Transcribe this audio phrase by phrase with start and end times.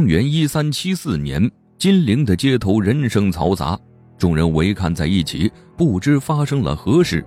[0.00, 3.78] 公元一三七四年，金陵的街头人声嘈杂，
[4.16, 7.22] 众人围看在一起，不知发生了何事。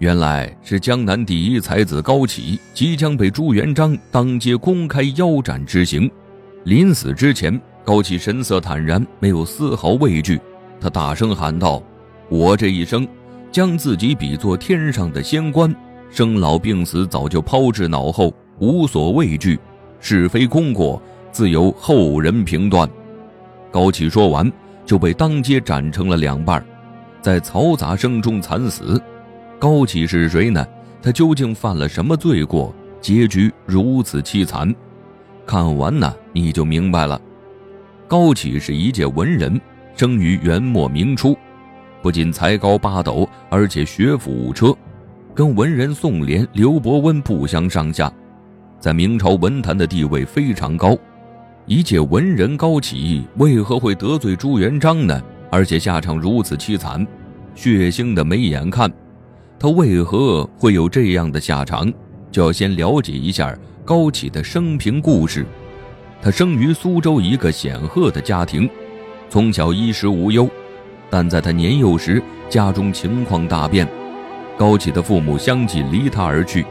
[0.00, 6.10] 原来是江南第一才子高启即将被朱元璋当街公开腰斩之刑。
[6.64, 10.40] 临死之前，高启神色坦然，没有丝毫畏惧。
[10.80, 11.80] 他大声喊道
[12.28, 13.06] ：“我这一生，
[13.52, 15.72] 将自己比作天上的仙官，
[16.10, 19.56] 生老病死早就抛之脑后，无所畏惧，
[20.00, 21.00] 是非功过。”
[21.36, 22.88] 自由后人评断。
[23.70, 24.50] 高启说完，
[24.86, 26.64] 就被当街斩成了两半，
[27.20, 28.98] 在嘈杂声中惨死。
[29.58, 30.66] 高启是谁呢？
[31.02, 32.74] 他究竟犯了什么罪过？
[33.02, 34.74] 结局如此凄惨，
[35.44, 37.20] 看完呢你就明白了。
[38.08, 39.60] 高启是一介文人，
[39.94, 41.36] 生于元末明初，
[42.00, 44.74] 不仅才高八斗，而且学富五车，
[45.34, 48.10] 跟文人宋濂、刘伯温不相上下，
[48.80, 50.96] 在明朝文坛的地位非常高。
[51.66, 55.20] 一介文人高启为何会得罪朱元璋呢？
[55.50, 57.04] 而且下场如此凄惨，
[57.56, 58.88] 血腥的没眼看。
[59.58, 61.92] 他为何会有这样的下场？
[62.30, 63.52] 就要先了解一下
[63.84, 65.44] 高启的生平故事。
[66.22, 68.70] 他生于苏州一个显赫的家庭，
[69.28, 70.48] 从小衣食无忧。
[71.10, 73.88] 但在他年幼时，家中情况大变，
[74.56, 76.64] 高启的父母相继离他而去。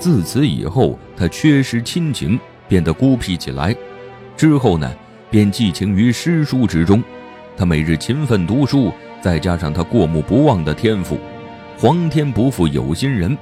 [0.00, 3.76] 自此以后，他缺失亲情，变得孤僻起来。
[4.36, 4.92] 之后呢，
[5.30, 7.02] 便寄情于诗书之中。
[7.56, 11.18] 他每日勤奋读书，再加上他过目不忘的天赋，
[11.78, 13.36] 皇天不负有心人。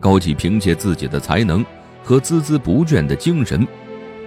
[0.00, 1.64] 高启凭借自己的才能
[2.02, 3.66] 和孜孜不倦的精神，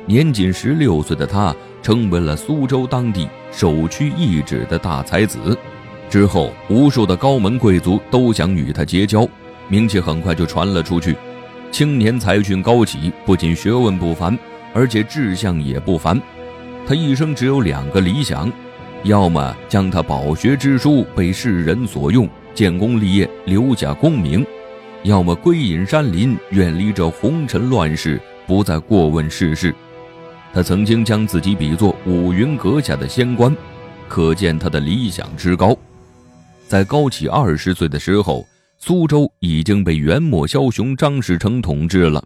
[0.06, 5.58] 年仅十六岁的他成为了苏州当地首屈一指的大才子。
[6.11, 9.28] 之后，无数的高门贵族都想与他结交，
[9.67, 11.16] 名气很快就传了出去。
[11.72, 14.38] 青年才俊高启不仅学问不凡。
[14.73, 16.19] 而且志向也不凡，
[16.88, 18.52] 他一生只有两个理想：
[19.03, 24.44] 要么将他饱学之书被世人所用，建功立业，留下功名；
[25.03, 29.73] 要么归隐山林，远离这红尘乱世，不再过问世事。
[30.51, 33.55] 他曾经将自己比作五云阁下的仙官，
[34.07, 35.78] 可见他的理想之高。
[36.67, 38.45] 在高启二十岁的时候，
[38.79, 42.23] 苏州已经被元末枭雄张士诚统治了。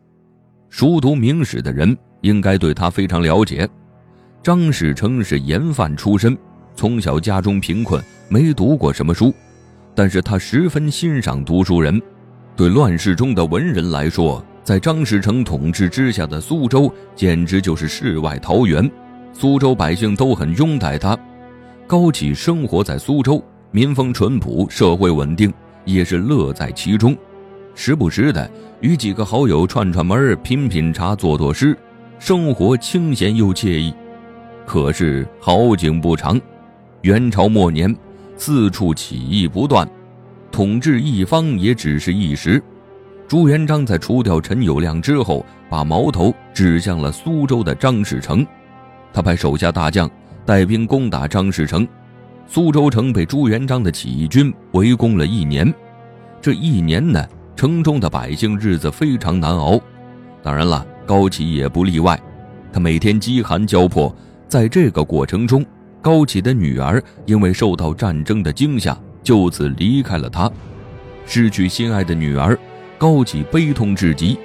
[0.69, 1.97] 熟读明史的人。
[2.21, 3.67] 应该对他非常了解。
[4.43, 6.37] 张士诚是盐贩出身，
[6.75, 9.33] 从小家中贫困，没读过什么书，
[9.93, 12.01] 但是他十分欣赏读书人。
[12.55, 18.89] 对乱世中的文人来说，在张士诚统治之下的苏州简直就是世外桃源，
[19.33, 21.17] 苏州百姓都很拥戴他。
[21.85, 25.53] 高启生活在苏州，民风淳朴，社会稳定，
[25.85, 27.15] 也是乐在其中，
[27.75, 28.49] 时不时的
[28.81, 31.77] 与几个好友串串门，品品茶，作作诗。
[32.19, 33.93] 生活清闲又惬意，
[34.65, 36.39] 可是好景不长。
[37.01, 37.95] 元朝末年，
[38.35, 39.87] 四处起义不断，
[40.51, 42.61] 统治一方也只是一时。
[43.27, 48.45] 朱元璋在除掉陈友谅之后，把矛头指向了苏州的张士诚。
[49.13, 50.09] 他派手下大将
[50.43, 51.87] 带兵攻打张士诚，
[52.47, 55.71] 苏州城被朱元璋的起义军围攻了一年。
[56.41, 57.23] 这一年呢，
[57.55, 59.79] 城中的百姓日子非常难熬。
[60.41, 60.85] 当然了。
[61.07, 62.19] 高启也不例外，
[62.73, 64.13] 他每天饥寒交迫，
[64.49, 65.65] 在这个过程中，
[66.01, 70.51] 高启的女儿因为受到战争的惊吓，就此离开了他。
[71.25, 72.59] 失去心爱的女儿，
[72.97, 74.37] 高启悲痛至极。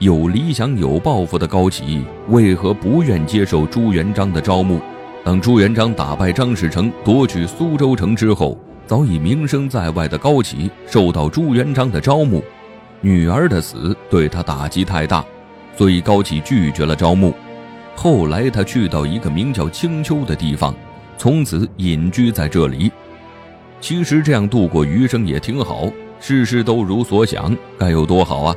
[0.00, 4.80] 有理想、有抱负的高启，为何不愿接受朱元璋的招募？
[5.24, 12.42] 当朱元璋打败张士诚，夺取苏州城之后，早已名声在外的高启受到朱元璋的招募，
[13.00, 15.24] 女儿的死对他打击太大。
[15.76, 17.34] 所以高启拒绝了招募，
[17.96, 20.74] 后来他去到一个名叫青丘的地方，
[21.16, 22.90] 从此隐居在这里。
[23.80, 25.90] 其实这样度过余生也挺好，
[26.20, 28.54] 事事都如所想，该有多好啊！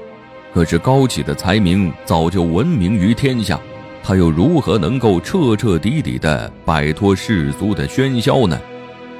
[0.53, 3.59] 可是高启的才名早就闻名于天下，
[4.03, 8.59] 他又如何能够彻彻底底的摆脱世俗的喧嚣呢？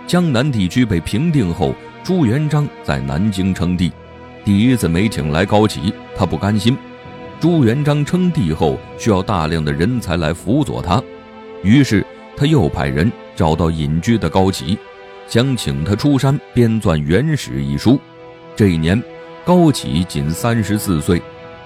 [0.05, 3.91] 江南地区被平定后，朱元璋在南京称帝，
[4.43, 6.77] 第一次没请来高启，他不甘心。
[7.39, 11.01] 朱元璋称帝后，需要大量的人才来辅佐他，
[11.63, 12.05] 于是
[12.35, 14.77] 他又派人找到隐居的高启，
[15.27, 17.99] 想请他出山编撰《元史》一书。
[18.55, 19.01] 这一年，
[19.45, 21.21] 高启仅三十四岁，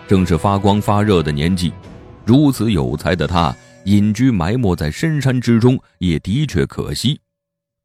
[0.08, 1.72] 正是发光发热的年纪。
[2.26, 3.56] 如此有才的他，
[3.86, 7.20] 隐居埋没在深山之中，也的确可惜。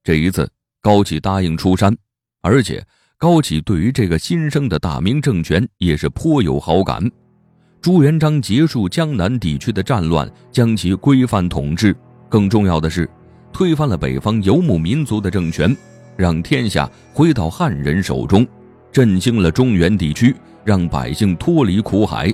[0.03, 0.51] 这一次，
[0.83, 1.97] 高启答应出山，
[2.43, 2.85] 而且
[3.19, 7.09] 高启对于这个新生的大明政权也是颇有好感。
[7.85, 11.95] 朱元璋结束江南地区的战乱，将其规范统治，
[12.31, 13.07] 更重要的是，
[13.53, 15.77] 推翻了北方游牧民族的政权，
[16.17, 18.47] 让天下回到汉人手中，
[18.91, 20.35] 振兴了中原地区，
[20.65, 22.33] 让百姓脱离苦海，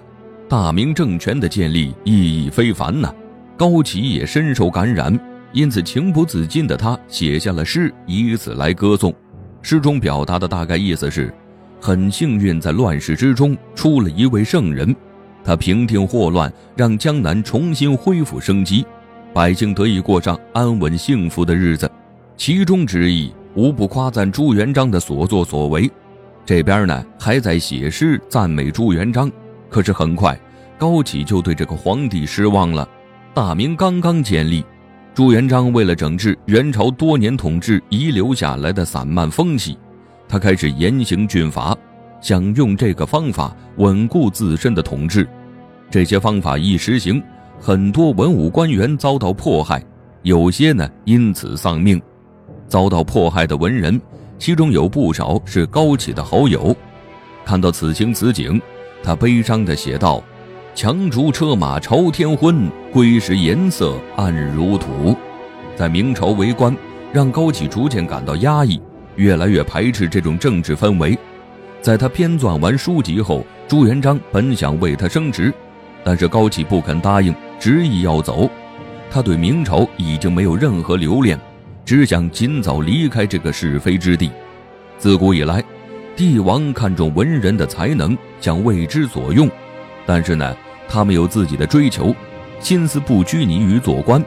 [0.49, 3.13] 大明政权的建立意义非凡呐。
[3.57, 5.19] 高启也深受感染，
[5.53, 9.13] 因此情不自禁的他写下了诗，以此来歌颂。
[9.63, 11.35] 诗中表达的大概意思是：
[11.81, 14.95] 很幸运在乱世之中出了一位圣人，
[15.45, 18.85] 他平定祸乱，让江南重新恢复生机。
[19.33, 21.91] 百姓得以过上安稳幸福的日子，
[22.37, 25.91] 其中之意无不夸赞朱元璋的所作所为。
[26.45, 29.31] 这边呢还在写诗赞美朱元璋，
[29.69, 30.39] 可是很快
[30.79, 32.89] 高启就对这个皇帝失望了。
[33.33, 34.65] 大明刚刚建立，
[35.15, 39.79] 朱元璋为了整治元朝多年统治遗留下来的散漫风气，
[40.29, 41.77] 他开始严刑峻法，
[42.21, 45.29] 想用这个方法稳固自身的统治。
[45.91, 47.23] 这些方法一实行。
[47.63, 49.85] 很多文武官员遭到迫害，
[50.23, 52.01] 有些呢因此丧命。
[52.67, 54.01] 遭到迫害的文人，
[54.39, 56.75] 其中有不少是高启的好友。
[57.45, 58.59] 看到此情此景，
[59.03, 60.25] 他悲伤地写道
[60.75, 65.15] ：“强逐车马朝天昏，归时颜色暗如土。”
[65.77, 66.75] 在明朝为官，
[67.13, 68.81] 让高启逐渐感到压抑，
[69.17, 71.19] 越来越排斥这种政治氛围。
[71.81, 75.53] 在他编撰完书籍后，朱元璋本想为他升职，
[76.05, 77.35] 但是高启不肯答应。
[77.59, 78.51] 执意要走，
[79.11, 81.39] 他对明朝已经没有任何留恋，
[81.85, 84.31] 只想尽早离开这个是非之地。
[84.99, 85.63] 自古以来，
[86.17, 89.49] 帝王看重文人的才能，想为之所用，
[90.07, 90.57] 但是呢，
[90.89, 92.15] 他们有自己的追求，
[92.61, 94.23] 心思不拘泥于做官。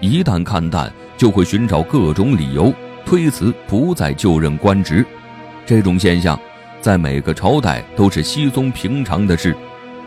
[0.00, 2.72] 一旦看淡，就会寻找各种理由
[3.04, 5.04] 推辞，不再就任官职。
[5.64, 6.38] 这种现象，
[6.80, 9.56] 在每个朝代都是稀松平常的事。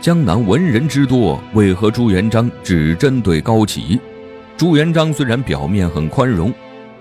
[0.02, 4.00] 江南文人之多，为何朱元璋只针对高启？
[4.56, 6.54] 朱元璋虽然表面很宽容，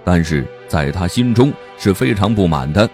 [0.04, 2.88] 但是在他心中是非常不满的。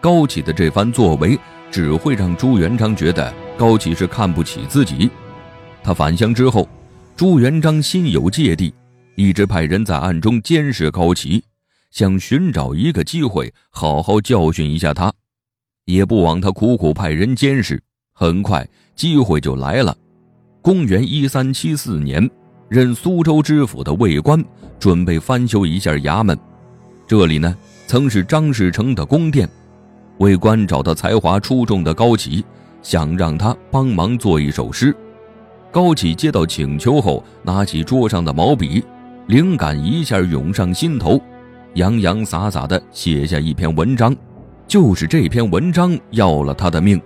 [0.00, 1.38] 高启的这番作为，
[1.70, 5.10] 只会让朱元璋觉得高启是看不起自己。
[5.82, 6.68] 他返乡之后，
[7.14, 8.74] 朱元璋心有芥蒂，
[9.16, 11.44] 一直派人在暗中监视高启，
[11.90, 15.12] 想寻找一个机会好好教训一下他。
[15.84, 17.82] 也不枉他苦苦派人监视，
[18.14, 18.66] 很快。
[18.94, 19.96] 机会就来了。
[20.60, 22.30] 公元一三七四年，
[22.68, 24.44] 任苏州知府的魏官
[24.78, 26.38] 准备翻修一下衙门，
[27.06, 27.56] 这里呢
[27.86, 29.48] 曾是张士诚的宫殿。
[30.18, 32.44] 魏官找到才华出众的高启，
[32.82, 34.94] 想让他帮忙做一首诗。
[35.70, 38.84] 高启接到请求后，拿起桌上的毛笔，
[39.26, 41.20] 灵感一下涌上心头，
[41.74, 44.14] 洋洋洒洒地写下一篇文章。
[44.72, 46.98] 就是这篇文章要了他的命。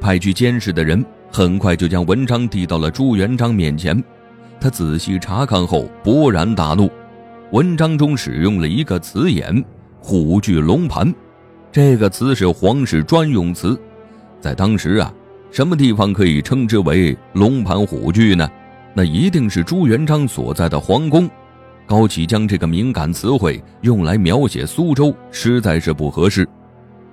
[0.00, 1.04] 派去监视的人。
[1.30, 4.02] 很快就将文章递到了朱元璋面前，
[4.58, 6.90] 他仔细查看后勃然大怒。
[7.52, 9.62] 文章中使用了一个词眼
[10.00, 11.14] “虎踞龙盘”，
[11.70, 13.78] 这个词是皇室专用词，
[14.40, 15.12] 在当时啊，
[15.52, 18.50] 什么地方可以称之为龙盘虎踞呢？
[18.94, 21.30] 那一定是朱元璋所在的皇宫。
[21.86, 26.48] 高启将这个敏感词汇用来描写苏州，实在是不合适。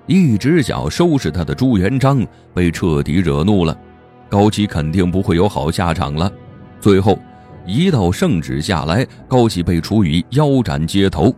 [0.08, 3.78] 一直想收拾他的朱元璋被彻底惹怒了。
[4.30, 6.32] 高启肯定不会有好下场了。
[6.80, 7.20] 最后，
[7.66, 11.34] 一道圣旨下来，高启被处以腰斩街头。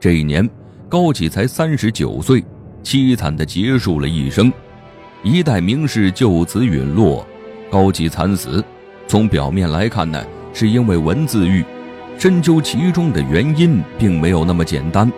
[0.00, 0.48] 这一年，
[0.88, 2.44] 高启才三十九岁，
[2.82, 4.52] 凄惨地结束了一生。
[5.22, 7.24] 一代名士就此陨落。
[7.70, 8.62] 高启惨死，
[9.06, 10.20] 从表面来看呢，
[10.52, 11.64] 是因为文字狱。
[12.18, 15.10] 深究其中的原因，并没有那么简单。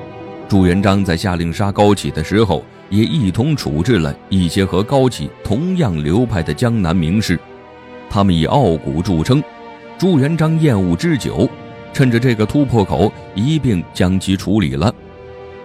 [0.49, 2.63] 朱元璋在下令杀高启的时候。
[2.91, 7.39] 也一同处置了一些和高启同样流派的江南名士，
[8.09, 9.43] 他们以傲骨著称。
[9.97, 11.49] 朱元璋厌恶之久，
[11.93, 14.93] 趁着这个突破口一并将其处理了。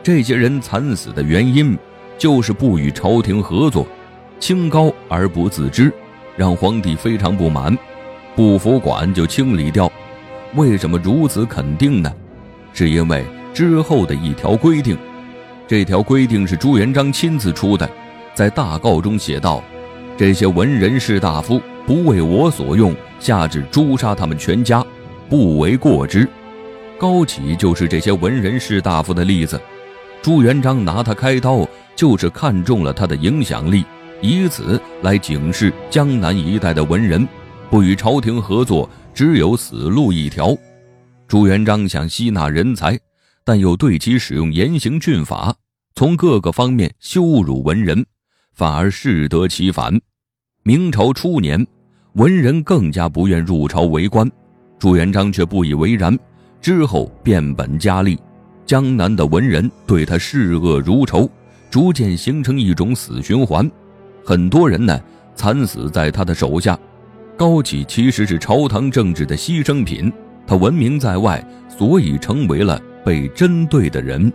[0.04, 1.78] 这些人惨死的原因，
[2.18, 3.86] 就是不与朝廷合作，
[4.40, 5.92] 清高而不自知，
[6.38, 7.78] 让皇帝非常不满。
[8.36, 9.92] 不服管就清理掉。
[10.56, 12.14] 为什么如此肯定呢？
[12.72, 14.98] 是因为之后的一条规定。
[15.70, 17.88] 这条规定是朱元璋亲自出的，
[18.34, 19.64] 在大告中写道
[20.18, 24.84] ：“这些文人士大夫不为我所用，下旨诛杀他们全家，
[25.30, 26.28] 不为过之。”
[26.98, 29.62] 高启就是这些文人士大夫的例子。
[30.24, 33.86] 朱元璋拿他开刀，就是看中了他的影响力，
[34.22, 37.28] 以此来警示江南一带的文人，
[37.70, 40.58] 不与朝廷合作，只有死路一条。
[41.28, 43.00] 朱元璋想吸纳人才。
[43.50, 45.56] 但又对其使用严刑峻法，
[45.96, 48.06] 从各个方面羞辱文人，
[48.54, 50.00] 反而适得其反。
[50.62, 51.66] 明朝初年，
[52.14, 54.30] 文人更加不愿入朝为官，
[54.78, 56.16] 朱元璋却不以为然，
[56.62, 58.20] 之后变本加厉，
[58.68, 61.28] 江南的文人对他视恶如仇，
[61.72, 63.68] 逐渐形成一种死循环。
[64.24, 65.02] 很多人呢
[65.34, 66.78] 惨死在他的手下。
[67.36, 70.14] 高启其实是朝堂政治的牺牲品，
[70.46, 72.80] 他闻名在外，所以成为了
[73.10, 74.32] 被针对的人。